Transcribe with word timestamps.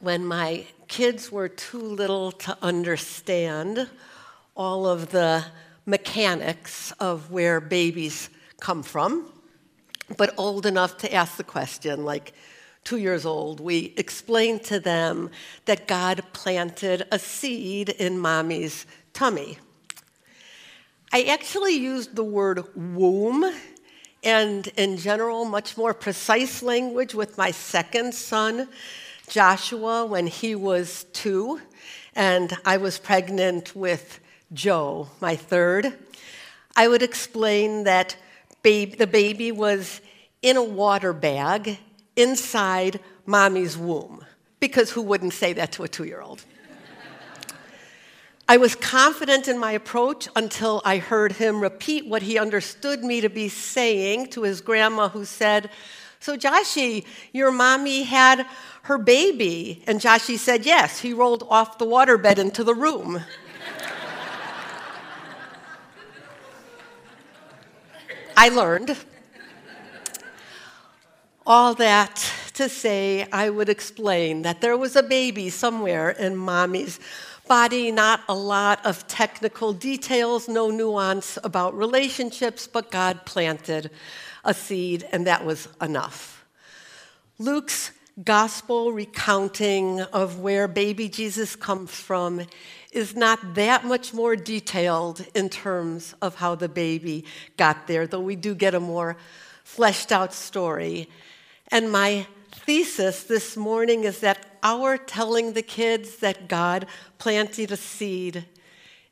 when 0.00 0.24
my 0.24 0.64
kids 0.88 1.30
were 1.30 1.48
too 1.48 1.82
little 1.82 2.32
to 2.32 2.56
understand 2.62 3.88
all 4.56 4.86
of 4.86 5.10
the 5.10 5.44
mechanics 5.84 6.90
of 6.92 7.30
where 7.30 7.60
babies 7.60 8.30
come 8.60 8.82
from, 8.82 9.30
but 10.16 10.34
old 10.38 10.64
enough 10.64 10.96
to 10.98 11.12
ask 11.12 11.36
the 11.36 11.44
question, 11.44 12.04
like 12.04 12.32
two 12.82 12.96
years 12.96 13.26
old, 13.26 13.60
we 13.60 13.92
explained 13.98 14.64
to 14.64 14.80
them 14.80 15.30
that 15.66 15.86
God 15.86 16.24
planted 16.32 17.06
a 17.12 17.18
seed 17.18 17.90
in 17.90 18.18
mommy's 18.18 18.86
tummy. 19.12 19.58
I 21.12 21.24
actually 21.24 21.74
used 21.74 22.16
the 22.16 22.24
word 22.24 22.64
womb 22.74 23.44
and, 24.22 24.66
in 24.76 24.96
general, 24.96 25.44
much 25.44 25.76
more 25.76 25.92
precise 25.92 26.62
language 26.62 27.14
with 27.14 27.36
my 27.36 27.50
second 27.50 28.14
son, 28.14 28.68
Joshua, 29.30 30.04
when 30.04 30.26
he 30.26 30.56
was 30.56 31.04
two, 31.12 31.60
and 32.16 32.52
I 32.64 32.78
was 32.78 32.98
pregnant 32.98 33.76
with 33.76 34.18
Joe, 34.52 35.08
my 35.20 35.36
third. 35.36 35.96
I 36.74 36.88
would 36.88 37.04
explain 37.04 37.84
that 37.84 38.16
the 38.64 39.08
baby 39.10 39.52
was 39.52 40.00
in 40.42 40.56
a 40.56 40.64
water 40.64 41.12
bag 41.12 41.78
inside 42.16 42.98
mommy's 43.24 43.78
womb, 43.78 44.24
because 44.58 44.90
who 44.90 45.02
wouldn't 45.02 45.32
say 45.32 45.52
that 45.52 45.70
to 45.72 45.84
a 45.84 45.88
two 45.88 46.04
year 46.04 46.20
old? 46.20 46.44
I 48.48 48.56
was 48.56 48.74
confident 48.74 49.46
in 49.46 49.60
my 49.60 49.70
approach 49.70 50.26
until 50.34 50.82
I 50.84 50.98
heard 50.98 51.34
him 51.34 51.60
repeat 51.60 52.04
what 52.04 52.22
he 52.22 52.36
understood 52.36 53.04
me 53.04 53.20
to 53.20 53.28
be 53.28 53.48
saying 53.48 54.30
to 54.30 54.42
his 54.42 54.60
grandma, 54.60 55.08
who 55.08 55.24
said, 55.24 55.70
So, 56.20 56.36
Joshie, 56.36 57.06
your 57.32 57.50
mommy 57.50 58.02
had 58.02 58.46
her 58.82 58.98
baby. 58.98 59.82
And 59.86 60.00
Joshie 60.00 60.38
said, 60.38 60.66
Yes, 60.66 61.00
he 61.00 61.14
rolled 61.14 61.46
off 61.48 61.78
the 61.78 61.86
waterbed 61.86 62.36
into 62.36 62.62
the 62.62 62.74
room. 62.74 63.22
I 68.36 68.48
learned 68.48 68.96
all 71.46 71.74
that 71.74 72.32
to 72.54 72.68
say 72.68 73.26
I 73.32 73.50
would 73.50 73.68
explain 73.68 74.42
that 74.42 74.60
there 74.60 74.76
was 74.76 74.96
a 74.96 75.02
baby 75.02 75.50
somewhere 75.50 76.10
in 76.10 76.36
mommy's 76.36 77.00
body, 77.48 77.90
not 77.90 78.20
a 78.28 78.34
lot 78.34 78.84
of 78.86 79.06
technical 79.08 79.72
details, 79.72 80.48
no 80.48 80.70
nuance 80.70 81.38
about 81.42 81.76
relationships, 81.76 82.66
but 82.66 82.90
God 82.90 83.26
planted 83.26 83.90
a 84.44 84.54
seed, 84.54 85.06
and 85.12 85.26
that 85.26 85.44
was 85.44 85.68
enough. 85.80 86.44
Luke's 87.38 87.92
gospel 88.22 88.92
recounting 88.92 90.00
of 90.00 90.40
where 90.40 90.68
baby 90.68 91.08
Jesus 91.08 91.56
comes 91.56 91.90
from 91.90 92.42
is 92.92 93.16
not 93.16 93.54
that 93.54 93.84
much 93.84 94.12
more 94.12 94.36
detailed 94.36 95.24
in 95.34 95.48
terms 95.48 96.14
of 96.20 96.34
how 96.34 96.54
the 96.54 96.68
baby 96.68 97.24
got 97.56 97.86
there, 97.86 98.06
though 98.06 98.20
we 98.20 98.36
do 98.36 98.54
get 98.54 98.74
a 98.74 98.80
more 98.80 99.16
fleshed 99.64 100.12
out 100.12 100.34
story. 100.34 101.08
And 101.68 101.90
my 101.90 102.26
thesis 102.52 103.22
this 103.24 103.56
morning 103.56 104.04
is 104.04 104.20
that 104.20 104.58
our 104.62 104.98
telling 104.98 105.52
the 105.52 105.62
kids 105.62 106.16
that 106.16 106.48
God 106.48 106.86
planted 107.18 107.72
a 107.72 107.76
seed 107.76 108.44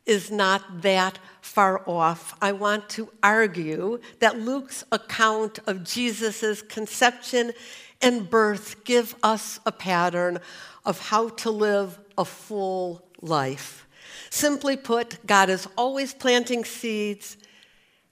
is 0.08 0.30
not 0.30 0.80
that 0.82 1.18
far 1.42 1.82
off. 1.88 2.36
I 2.42 2.52
want 2.52 2.88
to 2.90 3.10
argue 3.22 4.00
that 4.18 4.40
Luke's 4.40 4.82
account 4.90 5.60
of 5.66 5.84
Jesus' 5.84 6.62
conception 6.62 7.52
and 8.00 8.28
birth 8.28 8.84
give 8.84 9.14
us 9.22 9.60
a 9.66 9.72
pattern 9.72 10.40
of 10.84 10.98
how 11.00 11.28
to 11.28 11.50
live 11.50 11.98
a 12.16 12.24
full 12.24 13.06
life. 13.20 13.86
Simply 14.30 14.76
put, 14.76 15.24
God 15.26 15.50
is 15.50 15.68
always 15.76 16.14
planting 16.14 16.64
seeds, 16.64 17.36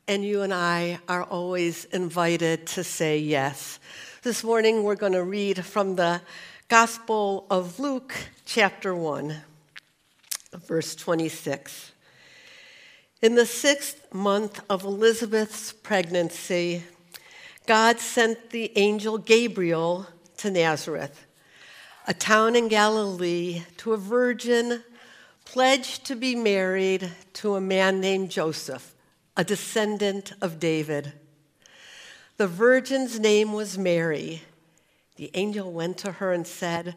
and 0.07 0.25
you 0.25 0.43
and 0.43 0.53
I 0.53 0.99
are 1.09 1.25
always 1.25 1.87
invited 1.87 2.67
to 2.69 2.85
say 2.85 3.19
yes. 3.19 3.79
This 4.23 4.45
morning, 4.45 4.83
we're 4.83 4.97
going 4.97 5.13
to 5.13 5.25
read 5.25 5.65
from 5.65 5.97
the 5.97 6.21
Gospel 6.69 7.47
of 7.49 7.79
Luke, 7.79 8.15
chapter 8.45 8.95
1, 8.95 9.37
verse 10.57 10.95
26. 10.95 11.93
In 13.23 13.35
the 13.35 13.47
sixth 13.47 14.13
month 14.13 14.61
of 14.69 14.85
Elizabeth's 14.85 15.73
pregnancy, 15.73 16.85
God 17.67 17.99
sent 17.99 18.51
the 18.51 18.77
angel 18.77 19.19
Gabriel 19.19 20.07
to 20.37 20.51
Nazareth, 20.51 21.27
a 22.07 22.15
town 22.15 22.55
in 22.55 22.69
Galilee, 22.69 23.63
to 23.79 23.93
a 23.93 23.97
virgin 23.97 24.83
pledged 25.45 26.05
to 26.07 26.15
be 26.15 26.35
married 26.35 27.11
to 27.35 27.55
a 27.55 27.61
man 27.61 28.01
named 28.01 28.31
Joseph, 28.31 28.95
a 29.37 29.45
descendant 29.45 30.33
of 30.43 30.61
David. 30.61 31.13
The 32.37 32.47
virgin's 32.47 33.19
name 33.19 33.53
was 33.53 33.79
Mary. 33.79 34.43
The 35.17 35.31
angel 35.35 35.73
went 35.73 35.97
to 35.99 36.13
her 36.13 36.33
and 36.33 36.47
said, 36.47 36.97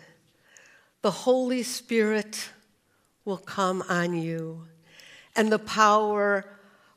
The 1.01 1.11
Holy 1.11 1.63
Spirit 1.63 2.49
will 3.25 3.37
come 3.37 3.83
on 3.89 4.13
you, 4.13 4.65
and 5.35 5.51
the 5.51 5.59
power 5.59 6.45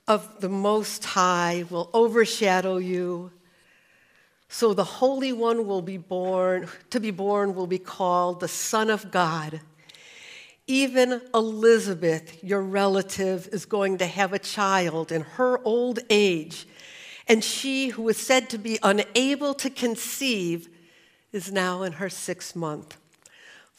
of 0.07 0.41
the 0.41 0.49
Most 0.49 1.05
High 1.05 1.65
will 1.71 1.91
overshadow 1.93 2.77
you. 2.77 3.33
So 4.49 4.75
the 4.75 4.85
Holy 4.85 5.33
One 5.33 5.67
will 5.67 5.83
be 5.83 5.97
born, 5.97 6.69
to 6.91 7.01
be 7.01 7.11
born 7.11 7.55
will 7.55 7.67
be 7.67 7.79
called 7.79 8.41
the 8.41 8.49
Son 8.49 8.91
of 8.91 9.11
God. 9.11 9.61
Even 10.67 11.21
Elizabeth, 11.35 12.43
your 12.43 12.63
relative, 12.63 13.49
is 13.53 13.67
going 13.67 13.99
to 13.99 14.07
have 14.07 14.33
a 14.33 14.39
child 14.39 15.13
in 15.13 15.23
her 15.23 15.61
old 15.65 15.99
age 16.09 16.67
and 17.27 17.43
she, 17.43 17.89
who 17.89 18.03
was 18.03 18.17
said 18.17 18.51
to 18.51 18.59
be 18.59 18.79
unable 18.83 19.55
to 19.55 19.71
conceive, 19.71 20.69
is 21.33 21.51
now 21.51 21.83
in 21.83 21.95
her 21.95 22.11
sixth 22.11 22.55
month. 22.55 22.97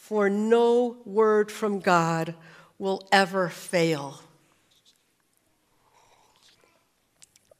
For 0.05 0.29
no 0.29 0.97
word 1.03 1.51
from 1.51 1.79
God 1.79 2.35
will 2.77 3.07
ever 3.11 3.49
fail. 3.49 4.21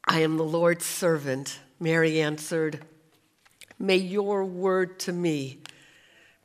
I 0.07 0.19
am 0.19 0.37
the 0.37 0.43
Lord's 0.43 0.85
servant, 0.85 1.59
Mary 1.79 2.21
answered. 2.21 2.85
May 3.79 3.95
your 3.95 4.45
word 4.45 4.99
to 4.99 5.11
me 5.11 5.57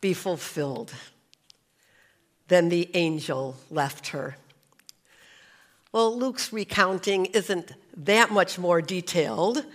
be 0.01 0.15
fulfilled. 0.15 0.95
Then 2.49 2.71
the 2.71 2.89
angel 2.95 3.57
left 3.71 4.09
her. 4.09 4.39
Well, 5.93 6.17
Luke's 6.17 6.51
recounting 6.51 7.27
isn't 7.27 7.75
that 7.95 8.31
much 8.31 8.59
more 8.59 8.81
detailed. 8.81 9.67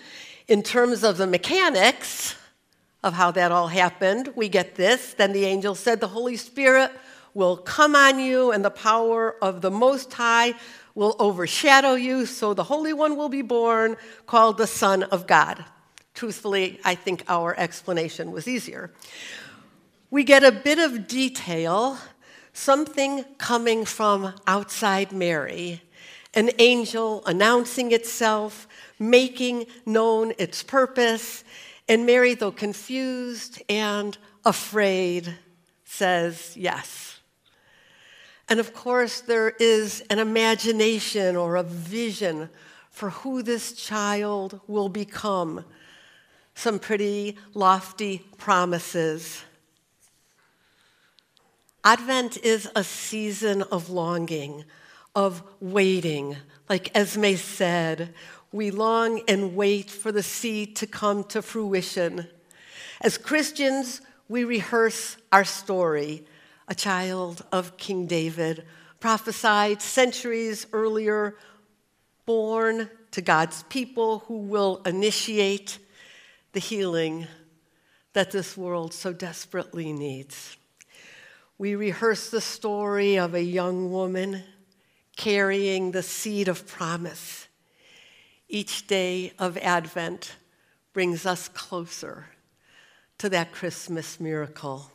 In 0.48 0.64
terms 0.64 1.04
of 1.04 1.18
the 1.18 1.28
mechanics 1.28 2.36
of 3.06 3.14
how 3.14 3.30
that 3.30 3.52
all 3.52 3.68
happened, 3.68 4.34
we 4.36 4.50
get 4.50 4.74
this. 4.74 5.14
Then 5.14 5.32
the 5.32 5.46
angel 5.46 5.76
said, 5.76 6.02
The 6.02 6.08
Holy 6.08 6.36
Spirit 6.36 6.92
will 7.36 7.56
come 7.56 7.96
on 7.96 8.18
you, 8.18 8.52
and 8.52 8.66
the 8.66 8.72
power 8.72 9.36
of 9.44 9.62
the 9.62 9.70
Most 9.70 10.12
High 10.12 10.56
will 10.96 11.16
overshadow 11.20 11.94
you, 11.94 12.26
so 12.26 12.56
the 12.56 12.64
Holy 12.64 12.94
One 12.94 13.16
will 13.16 13.30
be 13.30 13.44
born, 13.44 13.96
called 14.26 14.58
the 14.58 14.66
Son 14.66 15.04
of 15.04 15.28
God. 15.28 15.64
Truthfully, 16.16 16.80
I 16.84 16.96
think 16.96 17.24
our 17.28 17.58
explanation 17.60 18.32
was 18.32 18.48
easier. 18.48 18.92
we 20.10 20.24
get 20.24 20.44
a 20.44 20.52
bit 20.52 20.80
of 20.80 21.08
detail, 21.08 22.00
something 22.54 23.24
coming 23.38 23.86
from 23.86 24.34
outside 24.48 25.12
Mary, 25.12 25.82
an 26.34 26.50
angel 26.58 27.24
announcing 27.28 27.92
itself, 27.92 28.68
making 28.98 29.68
known 29.86 30.34
its 30.40 30.64
purpose, 30.64 31.44
and 31.88 32.06
Mary, 32.06 32.34
though 32.34 32.52
confused 32.52 33.62
and 33.70 34.18
afraid, 34.44 35.36
says 35.84 36.54
yes. 36.56 37.20
And 38.48 38.60
of 38.60 38.74
course, 38.74 39.22
there 39.22 39.50
is 39.60 40.02
an 40.10 40.20
imagination 40.20 41.36
or 41.36 41.56
a 41.56 41.64
vision 41.64 42.50
for 42.90 43.10
who 43.10 43.42
this 43.42 43.74
child 43.74 44.62
will 44.68 44.90
become. 44.90 45.66
Some 46.54 46.80
pretty 46.80 47.38
lofty 47.54 48.26
promises. 48.38 49.44
Advent 51.84 52.38
is 52.38 52.70
a 52.76 52.84
season 52.84 53.62
of 53.64 53.90
longing, 53.90 54.64
of 55.14 55.44
waiting. 55.60 56.38
Like 56.70 56.90
Esme 56.96 57.36
said, 57.36 58.14
we 58.56 58.72
long 58.72 59.22
and 59.28 59.54
wait 59.54 59.92
for 59.92 60.14
the 60.14 60.24
seed 60.24 60.78
to 60.78 60.88
come 60.88 61.26
to 61.26 61.42
fruition. 61.42 62.26
As 63.02 63.18
Christians, 63.18 64.00
we 64.30 64.46
rehearse 64.46 65.18
our 65.30 65.44
story, 65.44 66.24
a 66.70 66.74
child 66.74 67.44
of 67.52 67.76
King 67.76 68.08
David, 68.08 68.64
prophesied 69.02 69.82
centuries 69.82 70.68
earlier 70.72 71.36
born 72.26 72.90
to 73.12 73.22
God's 73.22 73.64
people 73.64 74.20
who 74.20 74.38
will 74.38 74.82
initiate 74.86 75.78
the 76.54 76.62
healing 76.62 77.28
that 78.14 78.32
this 78.32 78.56
world 78.56 78.94
so 78.94 79.12
desperately 79.12 79.92
needs. 79.92 80.56
We 81.58 81.76
rehearse 81.76 82.30
the 82.30 82.40
story 82.40 83.18
of 83.18 83.34
a 83.34 83.44
young 83.44 83.92
woman 83.92 84.44
carrying 85.18 85.92
the 85.92 86.04
seed 86.04 86.48
of 86.48 86.66
promise. 86.66 87.45
Each 88.48 88.88
day 88.88 89.34
of 89.40 89.58
Advent 89.58 90.36
brings 90.94 91.26
us 91.26 91.48
closer 91.50 92.28
to 93.18 93.30
that 93.30 93.52
Christmas 93.52 94.20
miracle. 94.20 94.92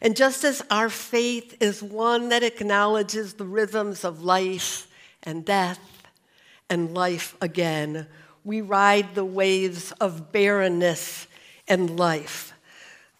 And 0.00 0.16
just 0.16 0.44
as 0.44 0.62
our 0.70 0.88
faith 0.88 1.56
is 1.60 1.82
one 1.82 2.28
that 2.28 2.42
acknowledges 2.42 3.34
the 3.34 3.46
rhythms 3.46 4.04
of 4.04 4.22
life 4.22 4.88
and 5.22 5.44
death, 5.44 5.80
and 6.70 6.94
life 6.94 7.36
again. 7.40 8.06
We 8.44 8.60
ride 8.60 9.14
the 9.14 9.24
waves 9.24 9.92
of 9.92 10.32
barrenness 10.32 11.26
and 11.66 11.98
life. 11.98 12.52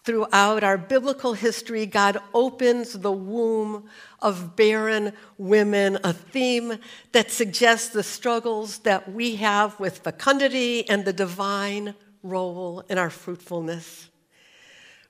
Throughout 0.09 0.63
our 0.63 0.79
biblical 0.79 1.33
history, 1.33 1.85
God 1.85 2.17
opens 2.33 2.93
the 2.93 3.11
womb 3.11 3.87
of 4.23 4.55
barren 4.55 5.13
women, 5.37 5.99
a 6.03 6.13
theme 6.13 6.79
that 7.11 7.29
suggests 7.29 7.89
the 7.89 8.01
struggles 8.01 8.79
that 8.79 9.13
we 9.13 9.35
have 9.35 9.79
with 9.79 9.99
fecundity 9.99 10.89
and 10.89 11.05
the 11.05 11.13
divine 11.13 11.93
role 12.23 12.83
in 12.89 12.97
our 12.97 13.11
fruitfulness. 13.11 14.09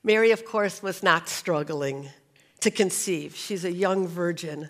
Mary, 0.03 0.31
of 0.31 0.43
course, 0.43 0.83
was 0.83 1.01
not 1.01 1.29
struggling 1.29 2.09
to 2.59 2.69
conceive. 2.69 3.37
She's 3.37 3.63
a 3.63 3.71
young 3.71 4.05
virgin. 4.05 4.69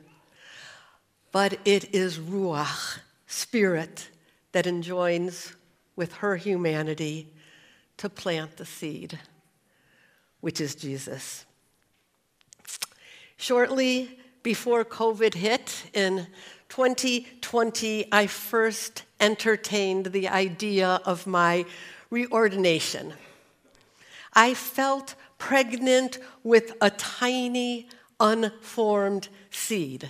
But 1.31 1.57
it 1.65 1.91
is 1.91 2.19
Ruach, 2.19 2.99
spirit 3.25 4.11
that 4.51 4.67
enjoins 4.67 5.55
with 5.95 6.13
her 6.17 6.35
humanity 6.35 7.33
to 7.97 8.09
plant 8.09 8.57
the 8.57 8.65
seed, 8.67 9.17
which 10.41 10.61
is 10.61 10.75
Jesus. 10.75 11.45
Shortly 13.37 14.19
before 14.43 14.83
COVID 14.83 15.33
hit 15.33 15.83
in 15.93 16.27
2020, 16.69 18.07
I 18.11 18.27
first 18.27 19.03
entertained 19.19 20.07
the 20.07 20.27
idea 20.29 21.01
of 21.05 21.27
my 21.27 21.65
reordination. 22.11 23.13
I 24.33 24.53
felt 24.53 25.15
pregnant 25.37 26.19
with 26.43 26.73
a 26.81 26.89
tiny, 26.89 27.89
unformed 28.19 29.29
seed. 29.49 30.09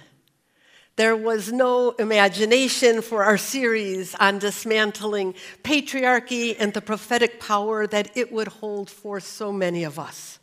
There 0.99 1.15
was 1.15 1.49
no 1.49 1.91
imagination 1.91 3.01
for 3.01 3.23
our 3.23 3.37
series 3.37 4.15
on 4.15 4.37
dismantling 4.37 5.33
patriarchy 5.63 6.57
and 6.59 6.73
the 6.73 6.81
prophetic 6.81 7.39
power 7.39 7.87
that 7.87 8.11
it 8.17 8.33
would 8.33 8.49
hold 8.49 8.89
for 8.89 9.21
so 9.21 9.53
many 9.53 9.85
of 9.85 9.97
us. 9.97 10.39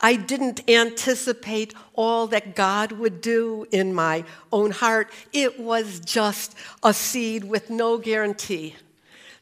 I 0.00 0.14
didn't 0.14 0.70
anticipate 0.70 1.74
all 1.94 2.28
that 2.28 2.54
God 2.54 2.92
would 2.92 3.20
do 3.20 3.66
in 3.72 3.92
my 3.92 4.22
own 4.52 4.70
heart. 4.70 5.10
It 5.32 5.58
was 5.58 5.98
just 5.98 6.54
a 6.84 6.94
seed 6.94 7.42
with 7.42 7.68
no 7.68 7.98
guarantee 7.98 8.76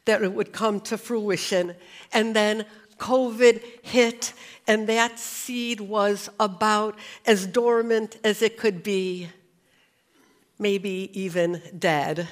that 0.05 0.23
it 0.23 0.33
would 0.33 0.51
come 0.51 0.79
to 0.79 0.97
fruition. 0.97 1.75
And 2.11 2.35
then 2.35 2.65
COVID 2.97 3.61
hit, 3.83 4.33
and 4.65 4.89
that 4.89 5.19
seed 5.19 5.79
was 5.79 6.27
about 6.39 6.97
as 7.27 7.45
dormant 7.45 8.17
as 8.23 8.41
it 8.41 8.57
could 8.57 8.81
be 8.81 9.29
maybe 10.59 11.09
even 11.13 11.61
dead. 11.77 12.27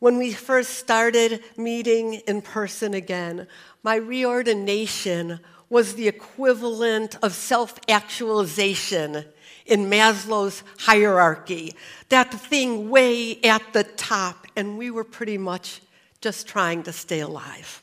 When 0.00 0.18
we 0.18 0.32
first 0.32 0.70
started 0.70 1.42
meeting 1.56 2.14
in 2.26 2.42
person 2.42 2.92
again, 2.92 3.46
my 3.82 3.98
reordination 3.98 5.40
was 5.70 5.94
the 5.94 6.08
equivalent 6.08 7.16
of 7.22 7.32
self 7.32 7.78
actualization 7.88 9.24
in 9.66 9.88
Maslow's 9.88 10.62
hierarchy, 10.80 11.74
that 12.10 12.30
thing 12.34 12.90
way 12.90 13.40
at 13.42 13.62
the 13.72 13.84
top, 13.84 14.46
and 14.56 14.76
we 14.76 14.90
were 14.90 15.04
pretty 15.04 15.38
much 15.38 15.80
just 16.20 16.46
trying 16.46 16.82
to 16.82 16.92
stay 16.92 17.20
alive. 17.20 17.82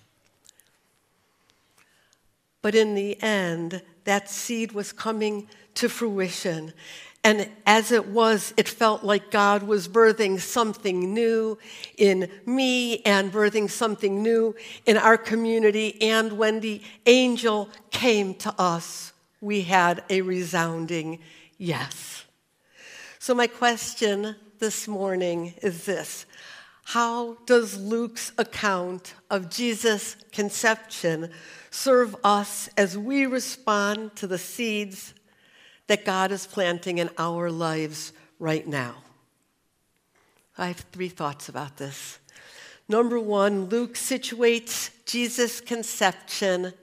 But 2.61 2.75
in 2.75 2.93
the 2.93 3.19
end, 3.21 3.81
that 4.03 4.29
seed 4.29 4.73
was 4.73 4.91
coming 4.91 5.47
to 5.75 5.89
fruition. 5.89 6.73
And 7.23 7.49
as 7.67 7.91
it 7.91 8.07
was, 8.07 8.51
it 8.57 8.67
felt 8.67 9.03
like 9.03 9.29
God 9.29 9.63
was 9.63 9.87
birthing 9.87 10.39
something 10.39 11.13
new 11.13 11.59
in 11.97 12.29
me 12.47 13.01
and 13.03 13.31
birthing 13.31 13.69
something 13.69 14.23
new 14.23 14.55
in 14.87 14.97
our 14.97 15.17
community. 15.17 16.01
And 16.01 16.33
when 16.33 16.61
the 16.61 16.81
angel 17.05 17.69
came 17.91 18.33
to 18.35 18.53
us, 18.59 19.13
we 19.39 19.61
had 19.61 20.03
a 20.09 20.21
resounding 20.21 21.19
yes. 21.57 22.23
So, 23.19 23.35
my 23.35 23.45
question 23.47 24.35
this 24.57 24.87
morning 24.87 25.53
is 25.61 25.85
this 25.85 26.25
How 26.85 27.37
does 27.45 27.77
Luke's 27.77 28.31
account 28.39 29.13
of 29.29 29.51
Jesus' 29.51 30.15
conception 30.31 31.29
serve 31.69 32.15
us 32.23 32.67
as 32.77 32.97
we 32.97 33.27
respond 33.27 34.15
to 34.15 34.25
the 34.25 34.39
seeds 34.39 35.13
that 35.87 36.05
God 36.05 36.31
is 36.31 36.47
planting 36.47 36.97
in 36.97 37.09
our 37.17 37.51
lives 37.51 38.13
right 38.39 38.67
now. 38.67 38.95
I 40.57 40.67
have 40.67 40.85
three 40.91 41.09
thoughts 41.09 41.49
about 41.49 41.77
this. 41.77 42.19
Number 42.87 43.19
one, 43.19 43.65
Luke 43.65 43.93
situates 43.93 44.91
Jesus' 45.05 45.61
conception 45.61 46.73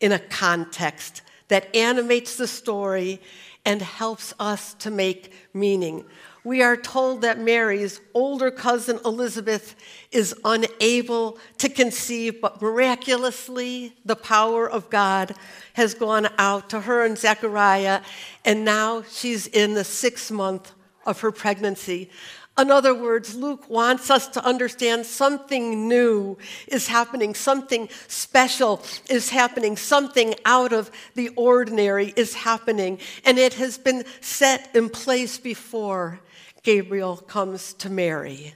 in 0.00 0.12
a 0.12 0.18
context 0.18 1.22
that 1.48 1.74
animates 1.74 2.36
the 2.36 2.46
story 2.46 3.20
and 3.64 3.80
helps 3.80 4.34
us 4.38 4.74
to 4.74 4.90
make 4.90 5.32
meaning 5.54 6.04
we 6.44 6.62
are 6.62 6.76
told 6.76 7.22
that 7.22 7.38
Mary's 7.38 8.00
older 8.12 8.50
cousin 8.50 9.00
Elizabeth 9.04 9.74
is 10.12 10.34
unable 10.44 11.38
to 11.58 11.70
conceive, 11.70 12.40
but 12.40 12.60
miraculously, 12.60 13.96
the 14.04 14.14
power 14.14 14.68
of 14.68 14.90
God 14.90 15.34
has 15.72 15.94
gone 15.94 16.28
out 16.36 16.70
to 16.70 16.80
her 16.82 17.04
and 17.04 17.16
Zechariah, 17.16 18.02
and 18.44 18.64
now 18.64 19.02
she's 19.02 19.46
in 19.46 19.72
the 19.72 19.84
sixth 19.84 20.30
month 20.30 20.72
of 21.06 21.20
her 21.20 21.32
pregnancy. 21.32 22.10
In 22.56 22.70
other 22.70 22.94
words, 22.94 23.34
Luke 23.34 23.68
wants 23.68 24.10
us 24.10 24.28
to 24.28 24.44
understand 24.44 25.06
something 25.06 25.88
new 25.88 26.38
is 26.68 26.86
happening, 26.86 27.34
something 27.34 27.88
special 28.06 28.80
is 29.10 29.30
happening, 29.30 29.76
something 29.76 30.34
out 30.44 30.72
of 30.72 30.90
the 31.14 31.30
ordinary 31.30 32.12
is 32.14 32.34
happening, 32.34 33.00
and 33.24 33.38
it 33.38 33.54
has 33.54 33.76
been 33.76 34.04
set 34.20 34.70
in 34.76 34.88
place 34.88 35.36
before. 35.36 36.20
Gabriel 36.64 37.16
comes 37.16 37.72
to 37.74 37.88
Mary. 37.88 38.54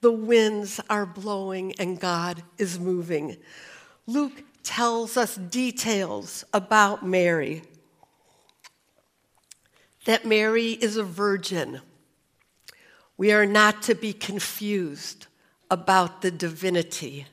The 0.00 0.12
winds 0.12 0.80
are 0.88 1.04
blowing 1.04 1.74
and 1.78 2.00
God 2.00 2.42
is 2.56 2.80
moving. 2.80 3.36
Luke 4.06 4.42
tells 4.62 5.18
us 5.18 5.36
details 5.36 6.44
about 6.54 7.04
Mary 7.04 7.62
that 10.06 10.24
Mary 10.24 10.70
is 10.70 10.96
a 10.96 11.04
virgin. 11.04 11.80
We 13.18 13.32
are 13.32 13.44
not 13.44 13.82
to 13.82 13.94
be 13.94 14.14
confused 14.14 15.26
about 15.70 16.22
the 16.22 16.30
divinity 16.30 17.26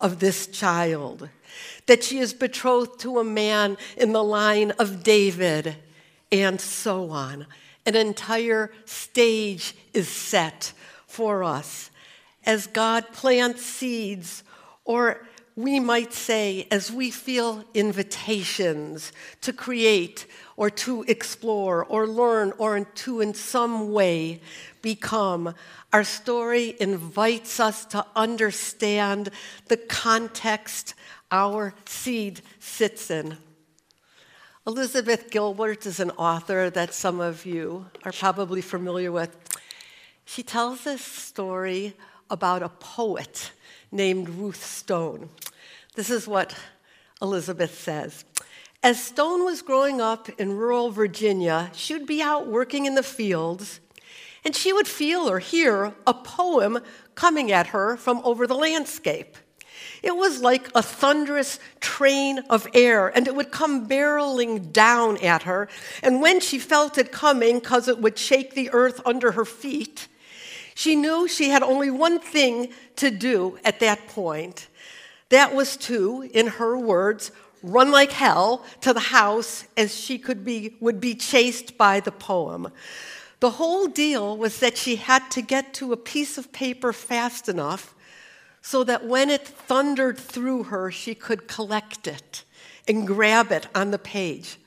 of 0.00 0.18
this 0.18 0.48
child. 0.48 1.28
that 1.86 2.04
she 2.04 2.18
is 2.18 2.32
betrothed 2.32 3.00
to 3.00 3.18
a 3.18 3.24
man 3.24 3.76
in 3.96 4.12
the 4.12 4.22
line 4.22 4.70
of 4.72 5.02
David, 5.02 5.76
and 6.30 6.60
so 6.60 7.10
on. 7.10 7.46
An 7.86 7.96
entire 7.96 8.72
stage 8.84 9.74
is 9.92 10.08
set 10.08 10.72
for 11.06 11.42
us 11.42 11.90
as 12.44 12.66
God 12.66 13.12
plants 13.12 13.64
seeds, 13.64 14.42
or 14.84 15.26
we 15.56 15.78
might 15.78 16.12
say, 16.12 16.66
as 16.70 16.90
we 16.90 17.10
feel 17.10 17.64
invitations 17.74 19.12
to 19.42 19.52
create 19.52 20.26
or 20.56 20.70
to 20.70 21.04
explore 21.08 21.84
or 21.84 22.06
learn 22.06 22.52
or 22.58 22.80
to 22.80 23.20
in 23.20 23.34
some 23.34 23.92
way 23.92 24.40
become. 24.80 25.54
Our 25.92 26.04
story 26.04 26.76
invites 26.80 27.60
us 27.60 27.84
to 27.86 28.06
understand 28.16 29.30
the 29.66 29.76
context 29.76 30.94
our 31.30 31.74
seed 31.84 32.40
sits 32.58 33.10
in. 33.10 33.36
Elizabeth 34.66 35.30
Gilbert 35.30 35.86
is 35.86 36.00
an 36.00 36.10
author 36.12 36.68
that 36.68 36.92
some 36.92 37.18
of 37.18 37.46
you 37.46 37.86
are 38.04 38.12
probably 38.12 38.60
familiar 38.60 39.10
with. 39.10 39.34
She 40.26 40.42
tells 40.42 40.84
this 40.84 41.00
story 41.00 41.94
about 42.28 42.62
a 42.62 42.68
poet 42.68 43.52
named 43.90 44.28
Ruth 44.28 44.62
Stone. 44.62 45.30
This 45.94 46.10
is 46.10 46.28
what 46.28 46.54
Elizabeth 47.22 47.80
says. 47.80 48.26
As 48.82 49.02
Stone 49.02 49.46
was 49.46 49.62
growing 49.62 49.98
up 49.98 50.28
in 50.38 50.58
rural 50.58 50.90
Virginia, 50.90 51.70
she 51.74 51.94
would 51.94 52.06
be 52.06 52.20
out 52.20 52.46
working 52.46 52.84
in 52.84 52.94
the 52.94 53.02
fields, 53.02 53.80
and 54.44 54.54
she 54.54 54.74
would 54.74 54.86
feel 54.86 55.22
or 55.22 55.38
hear 55.38 55.94
a 56.06 56.12
poem 56.12 56.80
coming 57.14 57.50
at 57.50 57.68
her 57.68 57.96
from 57.96 58.20
over 58.24 58.46
the 58.46 58.54
landscape. 58.54 59.38
It 60.02 60.16
was 60.16 60.40
like 60.40 60.70
a 60.74 60.82
thunderous 60.82 61.58
train 61.80 62.38
of 62.50 62.66
air, 62.74 63.08
and 63.08 63.26
it 63.26 63.34
would 63.34 63.50
come 63.50 63.86
barreling 63.86 64.72
down 64.72 65.18
at 65.18 65.42
her. 65.42 65.68
And 66.02 66.22
when 66.22 66.40
she 66.40 66.58
felt 66.58 66.98
it 66.98 67.12
coming, 67.12 67.58
because 67.58 67.88
it 67.88 67.98
would 67.98 68.18
shake 68.18 68.54
the 68.54 68.70
earth 68.72 69.00
under 69.04 69.32
her 69.32 69.44
feet, 69.44 70.08
she 70.74 70.96
knew 70.96 71.28
she 71.28 71.50
had 71.50 71.62
only 71.62 71.90
one 71.90 72.18
thing 72.18 72.72
to 72.96 73.10
do 73.10 73.58
at 73.64 73.80
that 73.80 74.06
point. 74.08 74.68
That 75.28 75.54
was 75.54 75.76
to, 75.78 76.28
in 76.32 76.46
her 76.46 76.76
words, 76.76 77.30
run 77.62 77.90
like 77.90 78.12
hell 78.12 78.64
to 78.80 78.92
the 78.92 79.00
house 79.00 79.64
as 79.76 79.94
she 79.94 80.18
could 80.18 80.44
be, 80.44 80.76
would 80.80 81.00
be 81.00 81.14
chased 81.14 81.76
by 81.76 82.00
the 82.00 82.12
poem. 82.12 82.72
The 83.40 83.50
whole 83.50 83.86
deal 83.86 84.36
was 84.36 84.58
that 84.60 84.76
she 84.76 84.96
had 84.96 85.30
to 85.32 85.42
get 85.42 85.74
to 85.74 85.92
a 85.92 85.96
piece 85.96 86.36
of 86.38 86.52
paper 86.52 86.92
fast 86.92 87.48
enough 87.48 87.94
so 88.62 88.84
that 88.84 89.06
when 89.06 89.30
it 89.30 89.46
thundered 89.46 90.18
through 90.18 90.64
her, 90.64 90.90
she 90.90 91.14
could 91.14 91.48
collect 91.48 92.06
it 92.06 92.44
and 92.86 93.06
grab 93.06 93.50
it 93.52 93.66
on 93.74 93.90
the 93.90 93.98
page. 93.98 94.58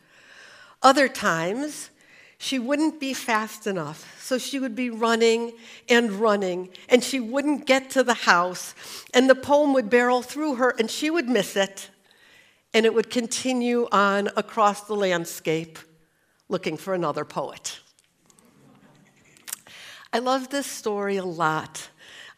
Other 0.81 1.07
times, 1.07 1.89
she 2.37 2.59
wouldn't 2.59 2.99
be 2.99 3.13
fast 3.13 3.67
enough, 3.67 4.21
so 4.21 4.37
she 4.37 4.59
would 4.59 4.75
be 4.75 4.89
running 4.89 5.53
and 5.87 6.11
running, 6.11 6.69
and 6.89 7.03
she 7.03 7.19
wouldn't 7.19 7.65
get 7.65 7.89
to 7.91 8.03
the 8.03 8.13
house, 8.13 8.75
and 9.13 9.29
the 9.29 9.35
poem 9.35 9.73
would 9.73 9.89
barrel 9.89 10.21
through 10.21 10.55
her, 10.55 10.75
and 10.77 10.91
she 10.91 11.09
would 11.09 11.29
miss 11.29 11.55
it, 11.55 11.89
and 12.73 12.85
it 12.85 12.93
would 12.93 13.09
continue 13.09 13.87
on 13.91 14.29
across 14.35 14.81
the 14.81 14.95
landscape 14.95 15.79
looking 16.49 16.75
for 16.75 16.93
another 16.93 17.23
poet. 17.23 17.79
I 20.11 20.19
love 20.19 20.49
this 20.49 20.67
story 20.67 21.17
a 21.17 21.25
lot 21.25 21.89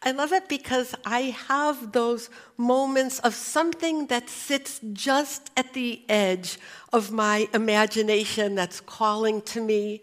I 0.02 0.12
love 0.12 0.32
it 0.32 0.48
because 0.48 0.94
I 1.04 1.36
have 1.48 1.92
those 1.92 2.30
moments 2.56 3.18
of 3.20 3.34
something 3.34 4.06
that 4.06 4.28
sits 4.28 4.80
just 4.92 5.50
at 5.56 5.72
the 5.72 6.02
edge 6.08 6.58
of 6.92 7.10
my 7.10 7.48
imagination 7.54 8.54
that's 8.54 8.80
calling 8.80 9.40
to 9.42 9.60
me. 9.60 10.02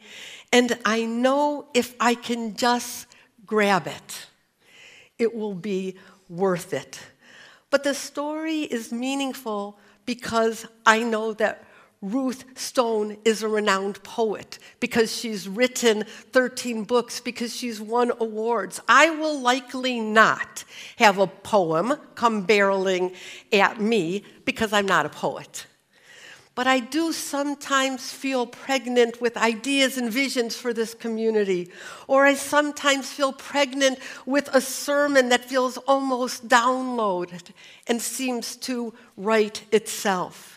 And 0.52 0.78
I 0.84 1.06
know 1.06 1.68
if 1.74 1.96
I 2.00 2.16
can 2.16 2.56
just 2.56 3.08
grab 3.46 3.88
it, 3.88 4.28
it 5.20 5.34
will 5.36 5.56
be 5.56 5.96
worth 6.28 6.74
it. 6.74 7.00
But 7.70 7.84
the 7.84 7.94
story 7.94 8.62
is 8.62 8.92
meaningful 8.92 9.80
because 10.06 10.66
I 10.86 11.04
know 11.04 11.34
that 11.34 11.64
Ruth 12.04 12.44
Stone 12.60 13.16
is 13.24 13.44
a 13.44 13.48
renowned 13.48 14.04
poet 14.04 14.60
because 14.82 15.16
she's 15.16 15.48
written 15.48 16.04
13 16.34 16.84
books, 16.84 17.22
because 17.22 17.56
she's 17.56 17.80
won 17.80 18.12
awards. 18.20 18.82
I 18.90 19.10
will 19.10 19.40
likely 19.40 20.02
not 20.02 20.66
have 20.98 21.18
a 21.18 21.28
poem 21.28 21.94
come 22.16 22.46
barreling 22.46 23.16
at 23.54 23.80
me 23.80 24.26
because 24.44 24.74
I'm 24.74 24.86
not 24.86 25.06
a 25.06 25.10
poet. 25.10 25.66
But 26.56 26.68
I 26.68 26.82
do 26.82 27.14
sometimes 27.14 28.12
feel 28.12 28.48
pregnant 28.48 29.22
with 29.22 29.38
ideas 29.38 29.98
and 29.98 30.12
visions 30.12 30.58
for 30.58 30.74
this 30.74 30.94
community. 30.94 31.72
Or 32.08 32.26
I 32.26 32.34
sometimes 32.34 33.10
feel 33.14 33.32
pregnant 33.32 33.98
with 34.26 34.50
a 34.54 34.60
sermon 34.60 35.30
that 35.30 35.46
feels 35.46 35.78
almost 35.78 36.50
downloaded 36.50 37.52
and 37.88 38.02
seems 38.02 38.58
to 38.58 38.94
write 39.16 39.64
itself 39.72 40.53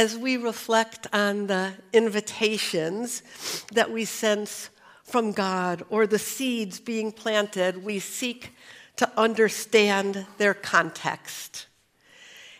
as 0.00 0.16
we 0.16 0.38
reflect 0.38 1.06
on 1.12 1.46
the 1.46 1.74
invitations 1.92 3.22
that 3.70 3.90
we 3.90 4.02
sense 4.02 4.70
from 5.02 5.30
God 5.30 5.82
or 5.90 6.06
the 6.06 6.18
seeds 6.18 6.80
being 6.80 7.12
planted, 7.12 7.84
we 7.84 7.98
seek 7.98 8.54
to 8.96 9.10
understand 9.14 10.26
their 10.38 10.54
context 10.54 11.66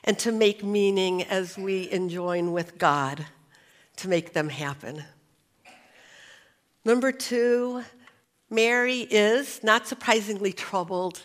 and 0.05 0.19
to 0.19 0.31
make 0.31 0.63
meaning 0.63 1.23
as 1.23 1.57
we 1.57 1.91
enjoin 1.91 2.53
with 2.53 2.77
God 2.77 3.25
to 3.97 4.07
make 4.07 4.35
them 4.35 4.51
happen. 4.51 5.03
Number 6.85 7.11
two, 7.11 7.85
Mary 8.51 9.01
is, 9.11 9.65
not 9.65 9.87
surprisingly, 9.87 10.53
troubled 10.53 11.25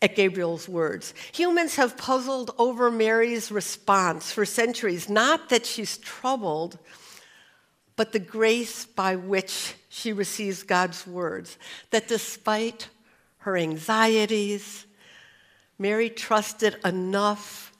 at 0.00 0.14
Gabriel's 0.14 0.68
words. 0.68 1.12
Humans 1.32 1.76
have 1.76 1.96
puzzled 1.96 2.52
over 2.58 2.90
Mary's 2.90 3.50
response 3.50 4.30
for 4.30 4.44
centuries, 4.44 5.08
not 5.08 5.48
that 5.48 5.66
she's 5.66 5.98
troubled, 5.98 6.78
but 7.96 8.12
the 8.12 8.20
grace 8.20 8.86
by 8.86 9.16
which 9.16 9.74
she 9.88 10.12
receives 10.12 10.62
God's 10.62 11.06
words. 11.06 11.58
That 11.90 12.06
despite 12.06 12.88
her 13.38 13.56
anxieties, 13.56 14.86
Mary 15.78 16.10
trusted 16.10 16.76
enough 16.84 17.72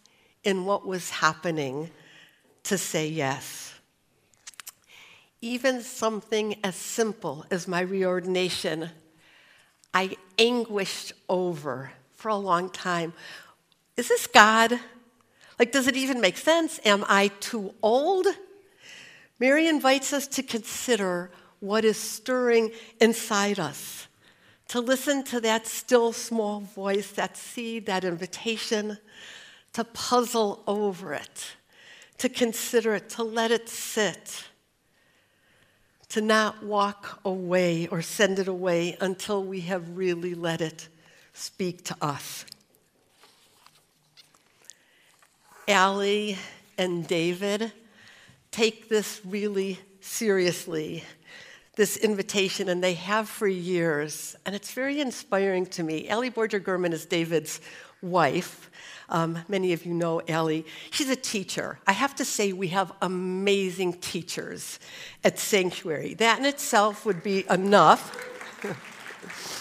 in 0.42 0.64
what 0.64 0.86
was 0.86 1.10
happening 1.10 1.90
to 2.64 2.76
say 2.78 3.06
yes. 3.06 3.74
Even 5.40 5.82
something 5.82 6.56
as 6.64 6.74
simple 6.74 7.44
as 7.48 7.68
my 7.68 7.84
reordination, 7.84 8.90
I 9.94 10.16
anguished 10.36 11.12
over 11.28 11.92
for 12.18 12.28
a 12.28 12.36
long 12.36 12.68
time 12.68 13.12
is 13.96 14.06
this 14.06 14.28
God? 14.28 14.78
Like, 15.58 15.72
does 15.72 15.88
it 15.88 15.96
even 15.96 16.20
make 16.20 16.36
sense? 16.36 16.78
Am 16.84 17.04
I 17.08 17.28
too 17.40 17.74
old? 17.82 18.28
Mary 19.40 19.66
invites 19.66 20.12
us 20.12 20.28
to 20.28 20.42
consider 20.42 21.32
what 21.58 21.84
is 21.84 21.96
stirring 21.96 22.70
inside 23.00 23.58
us, 23.58 24.06
to 24.68 24.80
listen 24.80 25.24
to 25.24 25.40
that 25.40 25.66
still 25.66 26.12
small 26.12 26.60
voice, 26.60 27.10
that 27.10 27.36
seed, 27.36 27.86
that 27.86 28.04
invitation, 28.04 28.98
to 29.72 29.82
puzzle 29.82 30.62
over 30.68 31.12
it, 31.12 31.56
to 32.18 32.28
consider 32.28 32.94
it, 32.94 33.08
to 33.10 33.24
let 33.24 33.50
it 33.50 33.68
sit, 33.68 34.44
to 36.10 36.20
not 36.20 36.62
walk 36.62 37.20
away 37.24 37.88
or 37.88 38.00
send 38.00 38.38
it 38.38 38.46
away 38.46 38.96
until 39.00 39.42
we 39.42 39.62
have 39.62 39.96
really 39.96 40.36
let 40.36 40.60
it 40.60 40.88
speak 41.38 41.84
to 41.84 41.96
us. 42.02 42.44
Allie 45.68 46.36
and 46.76 47.06
David 47.06 47.72
take 48.50 48.88
this 48.88 49.20
really 49.24 49.78
seriously, 50.00 51.04
this 51.76 51.96
invitation, 51.96 52.68
and 52.68 52.82
they 52.82 52.94
have 52.94 53.28
for 53.28 53.46
years. 53.46 54.34
And 54.46 54.54
it's 54.54 54.72
very 54.72 55.00
inspiring 55.00 55.66
to 55.66 55.82
me. 55.82 56.08
Allie 56.08 56.30
Borger 56.30 56.60
Gurman 56.60 56.92
is 56.92 57.06
David's 57.06 57.60
wife. 58.02 58.70
Um, 59.08 59.38
many 59.48 59.72
of 59.72 59.86
you 59.86 59.94
know 59.94 60.20
Allie. 60.28 60.66
She's 60.90 61.08
a 61.08 61.16
teacher. 61.16 61.78
I 61.86 61.92
have 61.92 62.16
to 62.16 62.24
say, 62.24 62.52
we 62.52 62.68
have 62.68 62.92
amazing 63.00 63.94
teachers 63.94 64.80
at 65.22 65.38
Sanctuary. 65.38 66.14
That 66.14 66.40
in 66.40 66.46
itself 66.46 67.06
would 67.06 67.22
be 67.22 67.44
enough. 67.48 68.16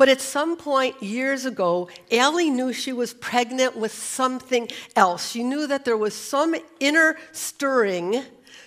But 0.00 0.08
at 0.08 0.22
some 0.22 0.56
point 0.56 1.02
years 1.02 1.44
ago, 1.44 1.90
Allie 2.10 2.48
knew 2.48 2.72
she 2.72 2.90
was 2.90 3.12
pregnant 3.12 3.76
with 3.76 3.92
something 3.92 4.70
else. 4.96 5.30
She 5.30 5.44
knew 5.44 5.66
that 5.66 5.84
there 5.84 5.98
was 5.98 6.14
some 6.14 6.56
inner 6.80 7.18
stirring 7.32 8.22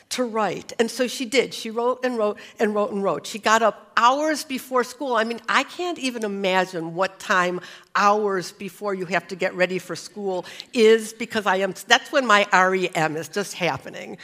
to 0.10 0.26
write. 0.26 0.74
And 0.78 0.92
so 0.92 1.08
she 1.08 1.26
did. 1.26 1.56
She 1.56 1.72
wrote 1.72 2.06
and 2.06 2.20
wrote 2.20 2.38
and 2.60 2.76
wrote 2.76 2.92
and 2.92 3.04
wrote. 3.04 3.26
She 3.26 3.40
got 3.40 3.64
up 3.64 3.94
hours 3.98 4.44
before 4.44 4.84
school. 4.84 5.16
I 5.16 5.24
mean, 5.24 5.42
I 5.50 5.64
can't 5.64 5.98
even 5.98 6.24
imagine 6.24 6.94
what 6.94 7.20
time 7.20 7.62
hours 7.96 8.52
before 8.52 8.94
you 8.94 9.08
have 9.08 9.28
to 9.30 9.36
get 9.36 9.56
ready 9.56 9.80
for 9.80 9.96
school 9.96 10.46
is 10.72 11.14
because 11.14 11.48
I 11.48 11.56
am 11.56 11.74
that's 11.88 12.12
when 12.12 12.28
my 12.28 12.48
REM 12.54 13.18
is 13.18 13.28
just 13.28 13.56
happening. 13.56 14.20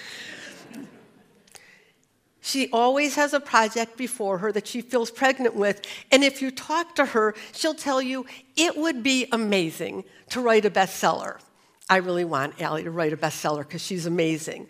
She 2.49 2.67
always 2.71 3.13
has 3.13 3.33
a 3.33 3.39
project 3.39 3.95
before 3.95 4.39
her 4.39 4.51
that 4.53 4.65
she 4.65 4.81
feels 4.81 5.11
pregnant 5.11 5.53
with. 5.53 5.81
And 6.11 6.23
if 6.23 6.41
you 6.41 6.49
talk 6.49 6.95
to 6.95 7.05
her, 7.05 7.35
she'll 7.53 7.75
tell 7.75 8.01
you 8.01 8.25
it 8.57 8.75
would 8.75 9.03
be 9.03 9.27
amazing 9.31 10.03
to 10.29 10.41
write 10.41 10.65
a 10.65 10.71
bestseller. 10.71 11.37
I 11.87 11.97
really 11.97 12.25
want 12.25 12.59
Allie 12.59 12.85
to 12.85 12.91
write 12.91 13.13
a 13.13 13.17
bestseller 13.17 13.59
because 13.59 13.83
she's 13.83 14.07
amazing. 14.07 14.65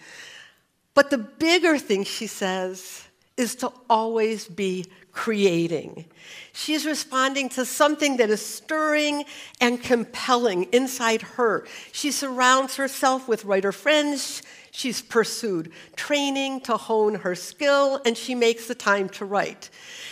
But 0.94 1.10
the 1.10 1.20
bigger 1.20 1.78
thing, 1.78 2.04
she 2.04 2.28
says, 2.28 3.08
is 3.38 3.56
to 3.56 3.72
always 3.90 4.50
be 4.50 4.86
creating. 5.14 6.04
She's 6.52 6.86
responding 6.86 7.48
to 7.50 7.64
something 7.64 8.18
that 8.18 8.30
is 8.30 8.46
stirring 8.46 9.24
and 9.62 9.82
compelling 9.82 10.64
inside 10.74 11.22
her. 11.22 11.66
She 11.94 12.12
surrounds 12.12 12.76
herself 12.76 13.30
with 13.30 13.46
writer 13.46 13.72
friends. 13.72 14.42
She's 14.72 15.02
pursued 15.02 15.72
training 15.96 16.62
to 16.62 16.78
hone 16.78 17.16
her 17.16 17.36
skill, 17.36 18.02
and 18.06 18.18
she 18.18 18.36
makes 18.36 18.68
the 18.68 18.76
time 18.76 19.10
to 19.10 19.26
write. 19.26 19.70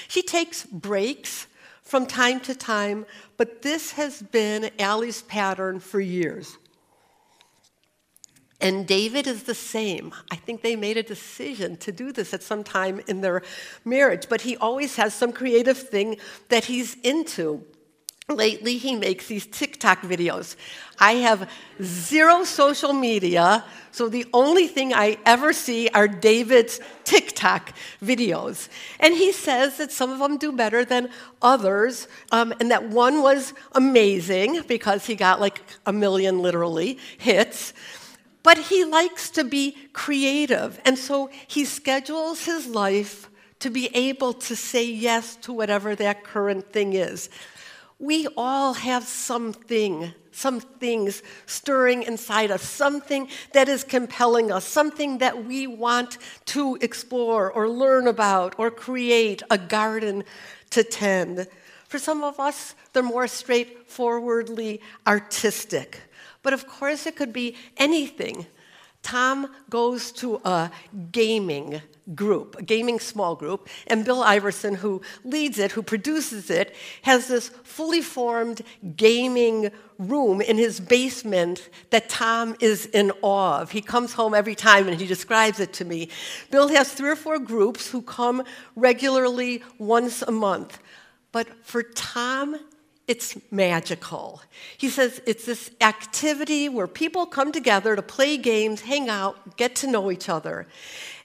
She 0.07 0.21
takes 0.21 0.63
breaks 0.63 1.47
from 1.83 2.05
time 2.05 2.39
to 2.41 2.55
time, 2.55 3.05
but 3.37 3.61
this 3.61 3.91
has 3.91 4.21
been 4.21 4.71
Allie's 4.79 5.21
pattern 5.21 5.79
for 5.79 5.99
years. 5.99 6.57
And 8.59 8.87
David 8.87 9.27
is 9.27 9.43
the 9.43 9.53
same. 9.53 10.13
I 10.31 10.35
think 10.35 10.61
they 10.61 10.75
made 10.75 10.97
a 10.97 11.03
decision 11.03 11.77
to 11.77 11.91
do 11.91 12.11
this 12.11 12.33
at 12.33 12.41
some 12.41 12.63
time 12.63 13.01
in 13.07 13.21
their 13.21 13.43
marriage, 13.85 14.27
but 14.27 14.41
he 14.41 14.57
always 14.57 14.95
has 14.95 15.13
some 15.13 15.31
creative 15.31 15.77
thing 15.77 16.17
that 16.49 16.65
he's 16.65 16.95
into. 17.03 17.63
Lately, 18.29 18.77
he 18.77 18.93
makes 18.93 19.27
these 19.27 19.45
TikTok 19.45 20.01
videos. 20.01 20.57
I 20.99 21.13
have 21.13 21.49
zero 21.81 22.43
social 22.43 22.91
media, 22.91 23.63
so 23.91 24.09
the 24.09 24.25
only 24.33 24.67
thing 24.67 24.93
I 24.93 25.17
ever 25.25 25.53
see 25.53 25.87
are 25.93 26.09
David's 26.09 26.81
TikTok 27.05 27.71
videos. 28.03 28.67
And 28.99 29.13
he 29.13 29.31
says 29.31 29.77
that 29.77 29.93
some 29.93 30.11
of 30.11 30.19
them 30.19 30.37
do 30.37 30.51
better 30.51 30.83
than 30.83 31.09
others, 31.41 32.09
um, 32.33 32.53
and 32.59 32.69
that 32.69 32.89
one 32.89 33.21
was 33.21 33.53
amazing 33.71 34.63
because 34.67 35.05
he 35.05 35.15
got 35.15 35.39
like 35.39 35.61
a 35.85 35.93
million 35.93 36.39
literally 36.39 36.99
hits. 37.17 37.73
But 38.43 38.57
he 38.57 38.83
likes 38.83 39.29
to 39.31 39.45
be 39.45 39.77
creative, 39.93 40.81
and 40.83 40.97
so 40.97 41.29
he 41.47 41.63
schedules 41.63 42.43
his 42.43 42.67
life 42.67 43.29
to 43.59 43.69
be 43.69 43.89
able 43.95 44.33
to 44.33 44.55
say 44.57 44.83
yes 44.83 45.37
to 45.37 45.53
whatever 45.53 45.95
that 45.95 46.25
current 46.25 46.73
thing 46.73 46.91
is. 46.91 47.29
We 47.99 48.27
all 48.37 48.73
have 48.73 49.05
something, 49.05 50.13
some 50.31 50.59
things 50.59 51.23
stirring 51.47 52.03
inside 52.03 52.51
us, 52.51 52.61
something 52.61 53.27
that 53.53 53.67
is 53.67 53.83
compelling 53.83 54.51
us, 54.51 54.65
something 54.65 55.17
that 55.17 55.45
we 55.45 55.65
want 55.65 56.19
to 56.45 56.77
explore 56.81 57.51
or 57.51 57.67
learn 57.67 58.07
about 58.07 58.53
or 58.59 58.69
create 58.69 59.41
a 59.49 59.57
garden 59.57 60.23
to 60.69 60.83
tend. 60.83 61.47
For 61.87 61.97
some 61.97 62.23
of 62.23 62.39
us, 62.39 62.75
they're 62.93 63.01
more 63.01 63.27
straightforwardly 63.27 64.81
artistic. 65.07 66.01
But 66.43 66.53
of 66.53 66.67
course, 66.67 67.07
it 67.07 67.15
could 67.15 67.33
be 67.33 67.55
anything. 67.77 68.45
Tom 69.07 69.47
goes 69.69 70.11
to 70.11 70.35
a 70.43 70.69
gaming 71.13 71.81
group, 72.13 72.57
a 72.59 72.61
gaming 72.61 72.99
small 72.99 73.37
group, 73.37 73.69
and 73.87 74.03
Bill 74.03 74.21
Iverson, 74.21 74.75
who 74.75 75.01
leads 75.23 75.59
it, 75.59 75.71
who 75.71 75.81
produces 75.81 76.49
it, 76.49 76.75
has 77.03 77.29
this 77.29 77.47
fully 77.63 78.01
formed 78.01 78.63
gaming 78.97 79.71
room 79.97 80.41
in 80.41 80.57
his 80.57 80.81
basement 80.81 81.69
that 81.89 82.09
Tom 82.09 82.57
is 82.59 82.87
in 82.87 83.13
awe 83.21 83.61
of. 83.61 83.71
He 83.71 83.81
comes 83.81 84.11
home 84.11 84.33
every 84.33 84.55
time 84.55 84.89
and 84.89 84.99
he 84.99 85.07
describes 85.07 85.61
it 85.61 85.71
to 85.73 85.85
me. 85.85 86.09
Bill 86.51 86.67
has 86.67 86.91
three 86.91 87.11
or 87.11 87.15
four 87.15 87.39
groups 87.39 87.89
who 87.89 88.01
come 88.01 88.43
regularly 88.75 89.63
once 89.79 90.21
a 90.21 90.31
month. 90.33 90.79
But 91.31 91.47
for 91.65 91.81
Tom 91.81 92.59
it's 93.07 93.37
magical. 93.51 94.41
He 94.77 94.89
says 94.89 95.21
it's 95.25 95.45
this 95.45 95.71
activity 95.79 96.67
where 96.67 96.87
people 96.87 97.25
come 97.25 97.51
together 97.51 97.95
to 97.95 98.01
play 98.01 98.37
games, 98.37 98.81
hang 98.81 99.09
out, 99.09 99.55
get 99.57 99.75
to 99.77 99.87
know 99.87 100.11
each 100.11 100.27
other. 100.27 100.67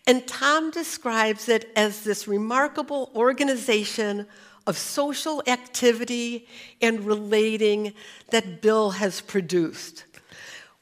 And 0.06 0.26
Tom 0.26 0.70
describes 0.70 1.48
it 1.48 1.70
as 1.76 2.04
this 2.04 2.26
remarkable 2.28 3.10
organization 3.14 4.26
of 4.66 4.78
social 4.78 5.42
activity 5.46 6.46
and 6.80 7.04
relating 7.04 7.94
that 8.30 8.62
Bill 8.62 8.90
has 8.90 9.20
produced. 9.20 10.04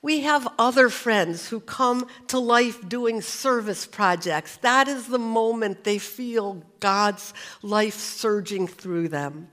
We 0.03 0.21
have 0.21 0.49
other 0.59 0.89
friends 0.89 1.49
who 1.49 1.61
come 1.61 2.07
to 2.29 2.39
life 2.39 2.89
doing 2.89 3.21
service 3.21 3.85
projects. 3.87 4.57
That 4.59 4.89
is 4.89 5.07
the 5.07 5.19
moment 5.19 5.85
they 5.85 5.99
feel 5.99 6.63
God's 6.81 7.35
life 7.63 7.97
surging 7.97 8.67
through 8.67 9.09
them. 9.09 9.49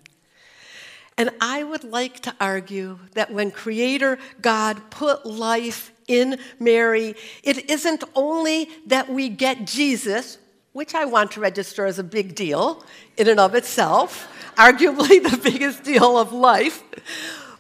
And 1.18 1.32
I 1.42 1.64
would 1.64 1.84
like 1.84 2.20
to 2.22 2.36
argue 2.40 3.00
that 3.14 3.32
when 3.32 3.50
Creator 3.50 4.20
God 4.40 4.92
put 4.92 5.26
life 5.26 5.92
in 6.08 6.40
Mary, 6.60 7.16
it 7.44 7.70
isn't 7.70 8.04
only 8.14 8.70
that 8.86 9.10
we 9.10 9.28
get 9.30 9.66
Jesus, 9.66 10.38
which 10.74 10.94
I 10.94 11.06
want 11.06 11.32
to 11.32 11.40
register 11.40 11.86
as 11.88 11.98
a 11.98 12.04
big 12.04 12.36
deal 12.36 12.84
in 13.18 13.28
and 13.28 13.40
of 13.40 13.56
itself, 13.56 14.32
arguably 14.58 15.22
the 15.24 15.40
biggest 15.44 15.84
deal 15.84 16.20
of 16.20 16.32
life. 16.32 16.84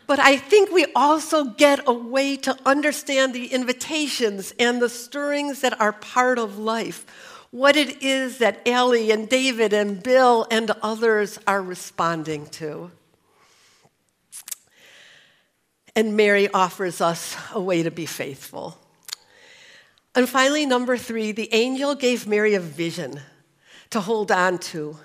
But 0.05 0.19
I 0.19 0.37
think 0.37 0.71
we 0.71 0.85
also 0.95 1.45
get 1.45 1.81
a 1.87 1.93
way 1.93 2.37
to 2.37 2.57
understand 2.63 3.33
the 3.33 3.47
invitations 3.47 4.53
and 4.59 4.81
the 4.81 4.87
stirrings 4.87 5.61
that 5.61 5.81
are 5.81 5.91
part 5.91 6.39
of 6.39 6.57
life. 6.57 7.05
What 7.51 7.75
it 7.75 8.03
is 8.03 8.37
that 8.37 8.65
Allie 8.67 9.11
and 9.11 9.27
David 9.27 9.73
and 9.73 10.01
Bill 10.01 10.45
and 10.51 10.71
others 10.81 11.39
are 11.47 11.61
responding 11.61 12.45
to. 12.47 12.91
And 15.97 16.15
Mary 16.15 16.47
offers 16.49 17.01
us 17.01 17.35
a 17.53 17.59
way 17.59 17.81
to 17.81 17.89
be 17.89 18.05
faithful. 18.05 18.77
And 20.13 20.29
finally, 20.29 20.63
number 20.63 20.95
three, 20.95 21.31
the 21.31 21.51
angel 21.51 21.95
gave 21.95 22.27
Mary 22.27 22.53
a 22.53 22.59
vision 22.59 23.19
to 23.89 24.01
hold 24.01 24.31
on 24.31 24.59
to. 24.59 24.99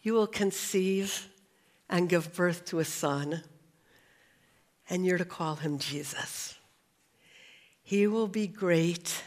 You 0.00 0.12
will 0.14 0.28
conceive 0.28 1.26
and 1.90 2.08
give 2.08 2.32
birth 2.32 2.66
to 2.66 2.78
a 2.78 2.84
son, 2.84 3.42
and 4.88 5.04
you're 5.04 5.18
to 5.18 5.24
call 5.24 5.56
him 5.56 5.76
Jesus. 5.76 6.54
He 7.82 8.06
will 8.06 8.28
be 8.28 8.46
great 8.46 9.24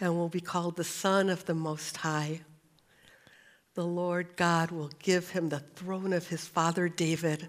and 0.00 0.16
will 0.16 0.28
be 0.28 0.40
called 0.40 0.74
the 0.74 0.82
Son 0.82 1.30
of 1.30 1.44
the 1.44 1.54
Most 1.54 1.98
High. 1.98 2.40
The 3.74 3.86
Lord 3.86 4.34
God 4.34 4.72
will 4.72 4.90
give 4.98 5.30
him 5.30 5.48
the 5.48 5.60
throne 5.60 6.12
of 6.12 6.26
his 6.26 6.44
father 6.44 6.88
David, 6.88 7.46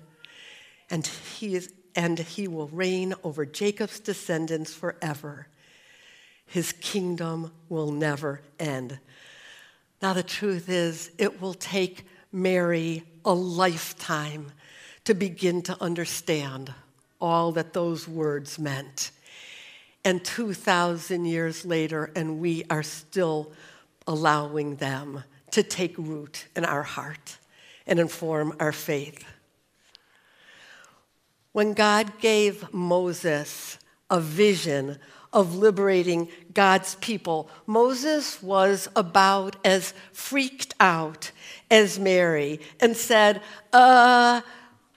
and 0.91 1.07
he 1.07 1.55
is 1.55 1.73
and 1.95 2.19
he 2.19 2.47
will 2.47 2.67
reign 2.67 3.13
over 3.23 3.45
Jacob's 3.45 3.99
descendants 3.99 4.73
forever. 4.73 5.47
His 6.45 6.73
kingdom 6.73 7.51
will 7.69 7.91
never 7.91 8.41
end. 8.59 8.99
Now, 10.01 10.13
the 10.13 10.23
truth 10.23 10.69
is, 10.69 11.11
it 11.17 11.41
will 11.41 11.53
take 11.53 12.05
Mary 12.31 13.03
a 13.23 13.33
lifetime 13.33 14.51
to 15.05 15.13
begin 15.13 15.61
to 15.63 15.81
understand 15.81 16.73
all 17.21 17.51
that 17.53 17.73
those 17.73 18.07
words 18.07 18.59
meant. 18.59 19.11
And 20.03 20.23
2,000 20.23 21.25
years 21.25 21.65
later, 21.65 22.11
and 22.15 22.39
we 22.39 22.63
are 22.69 22.83
still 22.83 23.51
allowing 24.05 24.75
them 24.75 25.23
to 25.51 25.63
take 25.63 25.97
root 25.97 26.45
in 26.55 26.65
our 26.65 26.83
heart 26.83 27.37
and 27.87 27.99
inform 27.99 28.55
our 28.59 28.71
faith. 28.71 29.23
When 31.55 31.71
God 31.71 32.19
gave 32.19 32.73
Moses 32.73 33.79
a 34.09 34.19
vision 34.19 34.99
of 35.31 35.55
liberating 35.55 36.27
God's 36.53 36.95
people, 36.95 37.49
Moses 37.65 38.43
was 38.43 38.89
about 38.93 39.55
as 39.63 39.93
freaked 40.11 40.73
out 40.81 41.31
as 41.71 41.97
Mary 41.97 42.59
and 42.81 42.97
said, 42.97 43.41
uh, 43.71 44.41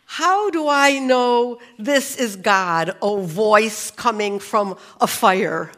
how 0.05 0.51
do 0.51 0.67
I 0.69 0.99
know 0.99 1.61
this 1.79 2.17
is 2.17 2.35
God, 2.35 2.97
a 3.01 3.21
voice 3.21 3.93
coming 3.93 4.41
from 4.41 4.77
a 5.01 5.07
fire? 5.07 5.71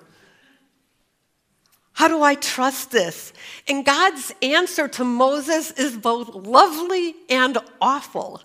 How 1.93 2.09
do 2.09 2.23
I 2.23 2.37
trust 2.37 2.91
this? 2.91 3.35
And 3.69 3.85
God's 3.85 4.33
answer 4.41 4.89
to 4.89 5.05
Moses 5.05 5.73
is 5.73 5.99
both 5.99 6.35
lovely 6.35 7.17
and 7.29 7.59
awful. 7.83 8.41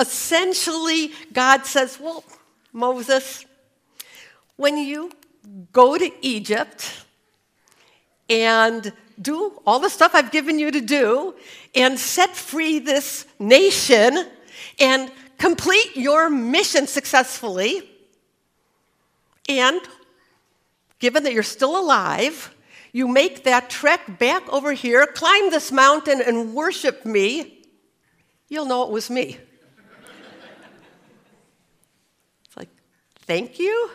Essentially, 0.00 1.12
God 1.32 1.66
says, 1.66 1.98
Well, 2.00 2.24
Moses, 2.72 3.44
when 4.56 4.76
you 4.76 5.12
go 5.72 5.98
to 5.98 6.10
Egypt, 6.22 7.04
and 8.30 8.92
do 9.20 9.60
all 9.66 9.80
the 9.80 9.90
stuff 9.90 10.14
I've 10.14 10.30
given 10.30 10.58
you 10.58 10.70
to 10.70 10.80
do 10.80 11.34
and 11.74 11.98
set 11.98 12.34
free 12.34 12.78
this 12.78 13.26
nation 13.38 14.26
and 14.78 15.10
complete 15.36 15.96
your 15.96 16.30
mission 16.30 16.86
successfully. 16.86 17.82
And 19.48 19.80
given 21.00 21.24
that 21.24 21.32
you're 21.32 21.42
still 21.42 21.78
alive, 21.78 22.54
you 22.92 23.08
make 23.08 23.44
that 23.44 23.68
trek 23.68 24.18
back 24.18 24.48
over 24.48 24.72
here, 24.72 25.06
climb 25.06 25.50
this 25.50 25.70
mountain, 25.70 26.22
and 26.24 26.54
worship 26.54 27.04
me, 27.04 27.62
you'll 28.48 28.64
know 28.64 28.84
it 28.84 28.90
was 28.90 29.10
me. 29.10 29.38
it's 32.44 32.56
like, 32.56 32.68
thank 33.30 33.60
you? 33.60 33.88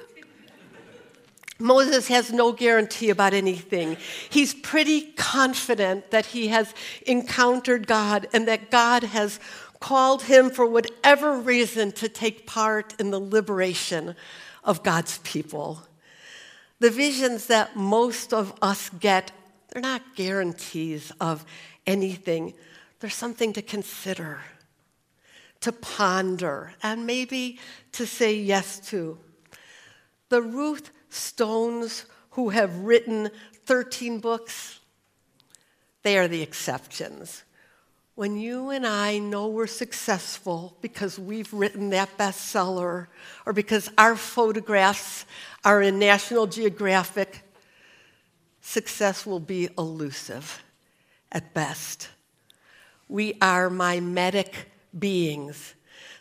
Moses 1.60 2.08
has 2.08 2.32
no 2.32 2.54
guarantee 2.54 3.10
about 3.10 3.34
anything. 3.34 3.98
He's 4.30 4.54
pretty 4.54 5.12
confident 5.18 6.10
that 6.12 6.28
he 6.28 6.48
has 6.48 6.74
encountered 7.06 7.86
God 7.86 8.28
and 8.32 8.48
that 8.48 8.72
God 8.72 9.04
has 9.04 9.42
called 9.82 10.24
him 10.24 10.50
for 10.50 10.66
whatever 10.66 11.38
reason 11.38 11.92
to 11.94 12.08
take 12.08 12.48
part 12.48 12.96
in 12.98 13.12
the 13.12 13.20
liberation 13.20 14.16
of 14.64 14.84
God's 14.84 15.18
people. 15.18 15.82
The 16.80 16.90
visions 16.90 17.48
that 17.48 17.76
most 17.76 18.32
of 18.32 18.54
us 18.62 18.90
get, 18.90 19.34
they're 19.68 19.82
not 19.82 20.16
guarantees 20.16 21.12
of 21.20 21.46
anything. 21.86 22.54
They're 23.02 23.10
something 23.10 23.52
to 23.52 23.62
consider, 23.62 24.40
to 25.62 25.72
ponder, 25.72 26.74
and 26.84 27.06
maybe 27.06 27.60
to 27.94 28.06
say 28.06 28.36
yes 28.36 28.80
to. 28.90 29.18
The 30.30 30.42
Ruth 30.42 30.92
Stones 31.10 32.06
who 32.32 32.50
have 32.50 32.76
written 32.80 33.30
13 33.66 34.20
books, 34.20 34.80
they 36.04 36.18
are 36.18 36.28
the 36.28 36.42
exceptions. 36.42 37.44
When 38.16 38.38
you 38.38 38.70
and 38.70 38.86
I 38.88 39.18
know 39.18 39.48
we're 39.48 39.68
successful 39.68 40.78
because 40.82 41.20
we've 41.20 41.52
written 41.52 41.90
that 41.90 42.18
bestseller 42.18 43.08
or 43.46 43.54
because 43.54 43.90
our 43.98 44.16
photographs 44.16 45.26
are 45.66 45.82
in 45.82 46.00
National 46.00 46.48
Geographic, 46.48 47.42
success 48.62 49.26
will 49.26 49.40
be 49.40 49.70
elusive 49.78 50.64
at 51.32 51.54
best. 51.54 52.10
We 53.10 53.38
are 53.42 53.70
mimetic 53.70 54.72
beings. 54.98 55.76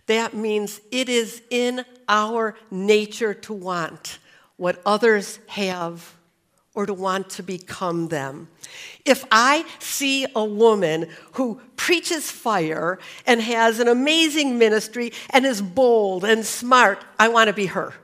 That 0.06 0.34
means 0.34 0.80
it 0.90 1.08
is 1.08 1.42
in 1.50 1.84
our 2.08 2.56
nature 2.70 3.34
to 3.34 3.52
want 3.52 4.18
what 4.56 4.80
others 4.84 5.38
have 5.46 6.14
or 6.74 6.86
to 6.86 6.94
want 6.94 7.30
to 7.30 7.42
become 7.42 8.08
them. 8.08 8.48
If 9.04 9.24
I 9.30 9.64
see 9.78 10.26
a 10.34 10.44
woman 10.44 11.08
who 11.32 11.60
preaches 11.76 12.30
fire 12.30 12.98
and 13.26 13.40
has 13.40 13.78
an 13.78 13.88
amazing 13.88 14.58
ministry 14.58 15.12
and 15.30 15.46
is 15.46 15.62
bold 15.62 16.24
and 16.24 16.44
smart, 16.44 17.04
I 17.18 17.28
want 17.28 17.48
to 17.48 17.54
be 17.54 17.66
her. 17.66 17.94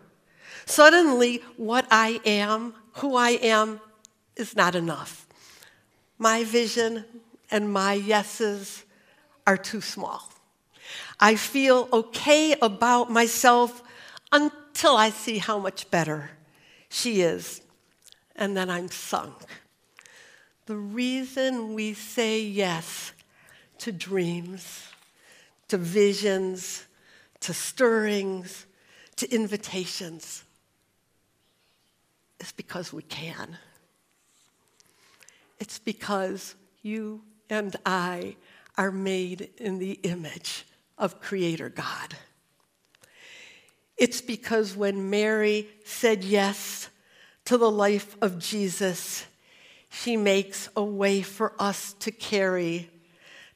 Suddenly, 0.67 1.43
what 1.57 1.87
I 1.91 2.21
am, 2.25 2.75
who 2.95 3.17
I 3.17 3.31
am, 3.31 3.81
is 4.37 4.55
not 4.55 4.77
enough. 4.77 5.27
My 6.17 6.45
vision 6.45 7.05
and 7.51 7.73
my 7.73 7.95
yeses 7.95 8.85
are 9.47 9.57
too 9.57 9.81
small. 9.81 10.30
I 11.23 11.37
feel 11.37 11.87
okay 11.93 12.57
about 12.63 13.11
myself 13.11 13.83
until 14.33 14.97
I 14.97 15.11
see 15.11 15.37
how 15.37 15.59
much 15.59 15.91
better 15.91 16.31
she 16.89 17.21
is, 17.21 17.61
and 18.35 18.57
then 18.57 18.71
I'm 18.71 18.91
sunk. 18.91 19.35
The 20.65 20.77
reason 20.77 21.75
we 21.75 21.93
say 21.93 22.41
yes 22.41 23.13
to 23.79 23.93
dreams, 23.93 24.85
to 25.69 25.77
visions, 25.77 26.87
to 27.41 27.53
stirrings, 27.53 28.65
to 29.17 29.31
invitations 29.31 30.45
is 32.39 32.53
because 32.53 32.95
we 32.95 33.03
can. 33.03 33.59
It's 35.59 35.79
because 35.79 36.55
you 36.83 37.23
and 37.51 37.77
I 37.85 38.37
are 38.79 38.91
made 38.91 39.51
in 39.59 39.79
the 39.79 39.93
image 40.03 40.65
of 41.01 41.21
Creator 41.21 41.71
God. 41.71 42.17
It's 43.97 44.21
because 44.21 44.77
when 44.77 45.11
Mary 45.11 45.69
said 45.85 46.23
yes 46.23 46.89
to 47.47 47.59
the 47.59 47.71
life 47.71 48.17
of 48.23 48.39
Jesus, 48.39 49.27
she 49.91 50.17
makes 50.17 50.69
a 50.77 50.85
way 50.85 51.23
for 51.23 51.55
us 51.59 51.95
to 51.95 52.13
carry 52.13 52.89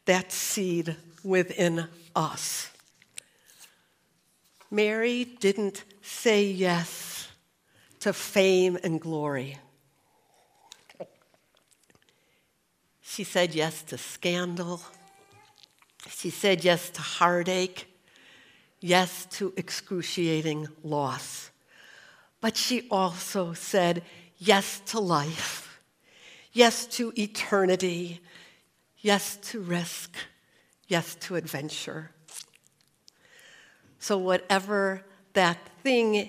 that 0.07 0.33
seed 0.33 0.97
within 1.23 1.87
us. 2.17 2.71
Mary 4.71 5.25
didn't 5.25 5.85
say 6.03 6.45
yes 6.45 7.29
to 8.01 8.13
fame 8.13 8.77
and 8.83 9.01
glory. 9.01 9.57
She 13.01 13.23
said 13.23 13.55
yes 13.55 13.83
to 13.85 13.97
scandal. 13.97 14.83
She 16.09 16.31
said 16.31 16.65
yes 16.65 16.91
to 16.91 17.03
heartache 17.03 17.87
yes 18.85 19.25
to 19.31 19.51
excruciating 19.57 20.69
loss. 20.83 21.51
But 22.43 22.55
she 22.55 22.87
also 22.91 23.55
said 23.55 24.03
yes 24.37 24.83
to 24.89 25.01
life, 25.01 25.81
yes 26.53 26.85
to 26.99 27.11
eternity, 27.17 28.21
yes 28.99 29.39
to 29.45 29.61
risk, 29.61 30.17
yes 30.87 31.15
to 31.21 31.37
adventure. 31.37 32.11
So, 33.99 34.19
whatever 34.19 35.03
that 35.33 35.57
thing 35.83 36.29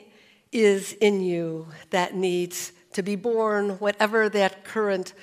is 0.53 0.93
in 0.93 1.19
you 1.19 1.67
that 1.89 2.15
needs 2.15 2.71
to 2.93 3.03
be 3.03 3.17
born, 3.17 3.71
whatever 3.79 4.29
that 4.29 4.63
current 4.63 5.13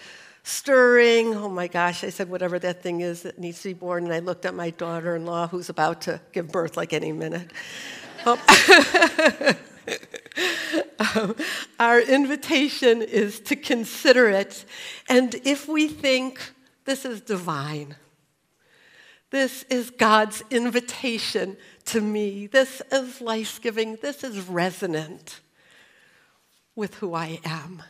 stirring. 0.43 1.35
Oh 1.35 1.49
my 1.49 1.69
gosh, 1.69 2.05
I 2.05 2.11
said, 2.11 2.29
whatever 2.29 2.59
that 2.59 2.83
thing 2.83 3.01
is 3.01 3.23
that 3.23 3.39
needs 3.39 3.63
to 3.63 3.69
be 3.69 3.75
born. 3.75 4.05
And 4.05 4.13
I 4.13 4.19
looked 4.19 4.45
at 4.45 4.55
my 4.55 4.71
daughter 4.71 5.17
in 5.17 5.25
law 5.27 5.47
who's 5.47 5.69
about 5.69 6.03
to 6.03 6.21
give 6.33 6.49
birth 6.49 6.77
like 6.77 6.93
any 6.93 7.13
minute. 7.13 7.51
um, 8.27 8.39
our 11.81 12.01
invitation 12.01 13.03
is 13.03 13.41
to 13.41 13.57
consider 13.57 14.29
it. 14.29 14.65
And 15.09 15.35
if 15.45 15.69
we 15.69 15.89
think 15.89 16.53
this 16.85 17.05
is 17.05 17.21
divine, 17.21 17.97
this 19.31 19.65
is 19.65 19.91
God's 19.91 20.43
invitation 20.51 21.57
to 21.87 22.01
me, 22.01 22.47
this 22.47 22.83
is 22.93 23.21
life 23.21 23.61
giving, 23.61 23.97
this 24.03 24.23
is 24.23 24.41
resonant 24.41 25.41
with 26.75 26.97
who 26.97 27.15
I 27.15 27.41
am, 27.45 27.83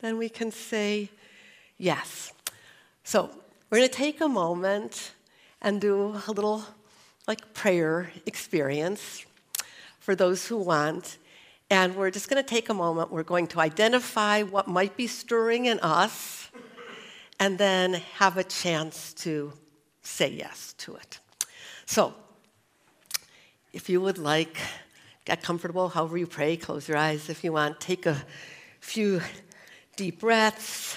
then 0.00 0.18
we 0.18 0.28
can 0.28 0.50
say, 0.50 1.10
Yes. 1.78 2.32
So 3.04 3.30
we're 3.70 3.78
going 3.78 3.88
to 3.88 3.94
take 3.94 4.20
a 4.20 4.28
moment 4.28 5.12
and 5.60 5.80
do 5.80 6.20
a 6.26 6.32
little 6.32 6.64
like 7.26 7.52
prayer 7.54 8.10
experience 8.24 9.24
for 9.98 10.14
those 10.14 10.46
who 10.46 10.56
want. 10.56 11.18
And 11.68 11.96
we're 11.96 12.10
just 12.10 12.30
going 12.30 12.42
to 12.42 12.48
take 12.48 12.68
a 12.68 12.74
moment. 12.74 13.10
We're 13.10 13.24
going 13.24 13.48
to 13.48 13.60
identify 13.60 14.42
what 14.42 14.68
might 14.68 14.96
be 14.96 15.06
stirring 15.06 15.66
in 15.66 15.80
us 15.80 16.48
and 17.38 17.58
then 17.58 17.94
have 18.14 18.36
a 18.36 18.44
chance 18.44 19.12
to 19.14 19.52
say 20.02 20.30
yes 20.30 20.74
to 20.78 20.94
it. 20.94 21.18
So, 21.84 22.14
if 23.72 23.90
you 23.90 24.00
would 24.00 24.16
like, 24.16 24.56
get 25.24 25.42
comfortable 25.42 25.88
however 25.90 26.16
you 26.16 26.26
pray, 26.26 26.56
close 26.56 26.88
your 26.88 26.96
eyes 26.96 27.28
if 27.28 27.44
you 27.44 27.52
want, 27.52 27.80
take 27.80 28.06
a 28.06 28.24
few 28.80 29.20
deep 29.96 30.20
breaths. 30.20 30.96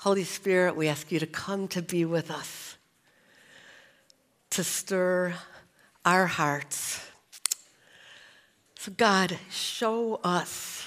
Holy 0.00 0.24
Spirit, 0.24 0.76
we 0.76 0.88
ask 0.88 1.12
you 1.12 1.18
to 1.18 1.26
come 1.26 1.68
to 1.68 1.82
be 1.82 2.06
with 2.06 2.30
us, 2.30 2.78
to 4.48 4.64
stir 4.64 5.34
our 6.06 6.26
hearts. 6.26 7.06
So, 8.76 8.92
God, 8.96 9.36
show 9.50 10.18
us 10.24 10.86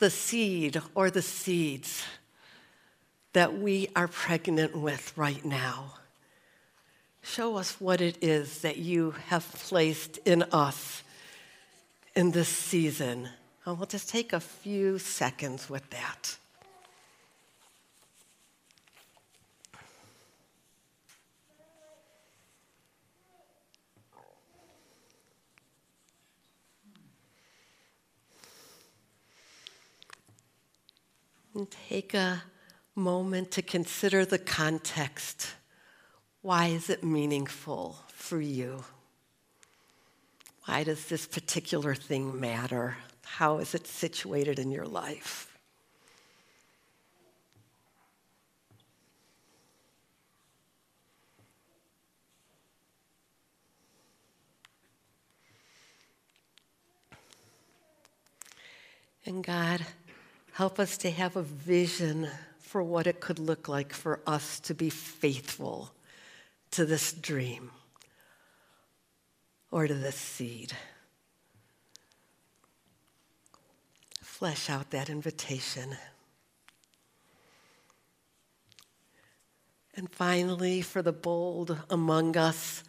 the 0.00 0.10
seed 0.10 0.82
or 0.94 1.10
the 1.10 1.22
seeds 1.22 2.04
that 3.32 3.58
we 3.58 3.88
are 3.96 4.06
pregnant 4.06 4.76
with 4.76 5.16
right 5.16 5.42
now. 5.42 5.94
Show 7.22 7.56
us 7.56 7.80
what 7.80 8.02
it 8.02 8.18
is 8.20 8.60
that 8.60 8.76
you 8.76 9.12
have 9.28 9.50
placed 9.50 10.18
in 10.26 10.42
us 10.52 11.02
in 12.14 12.32
this 12.32 12.50
season. 12.50 13.30
And 13.64 13.78
we'll 13.78 13.86
just 13.86 14.10
take 14.10 14.34
a 14.34 14.40
few 14.40 14.98
seconds 14.98 15.70
with 15.70 15.88
that. 15.88 16.36
And 31.58 31.68
take 31.88 32.14
a 32.14 32.44
moment 32.94 33.50
to 33.50 33.62
consider 33.62 34.24
the 34.24 34.38
context. 34.38 35.54
Why 36.40 36.66
is 36.66 36.88
it 36.88 37.02
meaningful 37.02 37.98
for 38.12 38.40
you? 38.40 38.84
Why 40.66 40.84
does 40.84 41.06
this 41.06 41.26
particular 41.26 41.96
thing 41.96 42.38
matter? 42.38 42.98
How 43.24 43.58
is 43.58 43.74
it 43.74 43.88
situated 43.88 44.60
in 44.60 44.70
your 44.70 44.86
life? 44.86 45.58
And 59.26 59.42
God, 59.42 59.84
help 60.58 60.80
us 60.80 60.96
to 60.98 61.08
have 61.08 61.36
a 61.36 61.42
vision 61.42 62.28
for 62.58 62.82
what 62.82 63.06
it 63.06 63.20
could 63.20 63.38
look 63.38 63.68
like 63.68 63.92
for 63.92 64.18
us 64.26 64.58
to 64.58 64.74
be 64.74 64.90
faithful 64.90 65.92
to 66.68 66.84
this 66.84 67.12
dream 67.12 67.70
or 69.70 69.86
to 69.86 69.94
this 69.94 70.16
seed. 70.16 70.72
Flesh 74.20 74.68
out 74.68 74.90
that 74.90 75.08
invitation. 75.08 75.96
And 79.94 80.10
finally, 80.10 80.82
for 80.82 81.02
the 81.02 81.12
bold 81.12 81.78
among 81.88 82.36
us, 82.36 82.82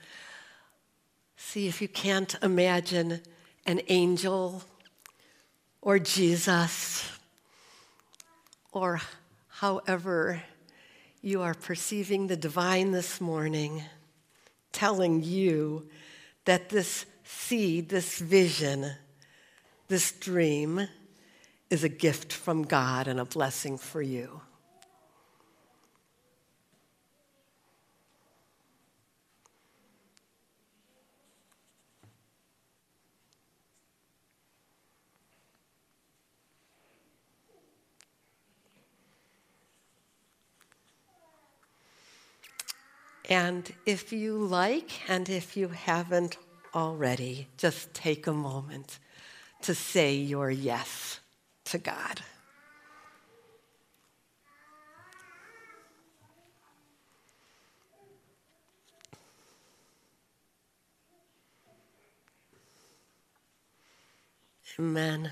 see 1.37 1.67
if 1.67 1.83
you 1.83 1.87
can't 1.87 2.35
imagine 2.41 3.21
an 3.67 3.81
angel 3.89 4.63
or 5.83 5.99
Jesus 5.99 7.18
or 8.71 9.01
however 9.47 10.41
you 11.21 11.41
are 11.41 11.53
perceiving 11.53 12.27
the 12.27 12.37
divine 12.37 12.91
this 12.91 13.19
morning, 13.19 13.83
telling 14.71 15.23
you 15.23 15.87
that 16.45 16.69
this 16.69 17.05
seed, 17.23 17.89
this 17.89 18.19
vision, 18.19 18.91
this 19.87 20.11
dream 20.13 20.87
is 21.69 21.83
a 21.83 21.89
gift 21.89 22.31
from 22.33 22.63
God 22.63 23.07
and 23.07 23.19
a 23.19 23.25
blessing 23.25 23.77
for 23.77 24.01
you. 24.01 24.41
And 43.29 43.71
if 43.85 44.11
you 44.11 44.37
like, 44.39 45.07
and 45.07 45.29
if 45.29 45.55
you 45.55 45.67
haven't 45.67 46.37
already, 46.73 47.47
just 47.57 47.93
take 47.93 48.25
a 48.25 48.33
moment 48.33 48.97
to 49.61 49.75
say 49.75 50.15
your 50.15 50.49
yes 50.49 51.19
to 51.65 51.77
God. 51.77 52.21
Amen. 64.79 65.31